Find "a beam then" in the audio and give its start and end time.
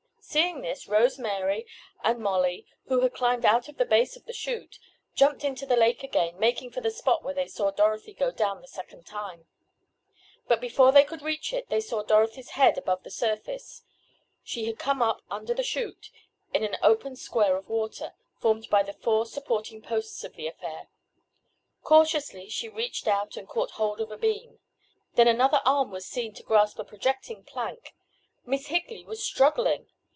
24.11-25.27